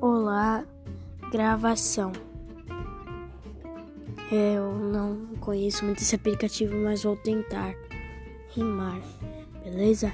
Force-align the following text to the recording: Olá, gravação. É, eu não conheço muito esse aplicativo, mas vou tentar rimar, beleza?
Olá, 0.00 0.64
gravação. 1.32 2.12
É, 4.30 4.54
eu 4.54 4.72
não 4.78 5.34
conheço 5.40 5.84
muito 5.84 6.00
esse 6.00 6.14
aplicativo, 6.14 6.72
mas 6.76 7.02
vou 7.02 7.16
tentar 7.16 7.74
rimar, 8.54 9.00
beleza? 9.64 10.12